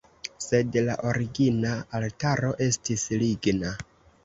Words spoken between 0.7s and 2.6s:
la origina altaro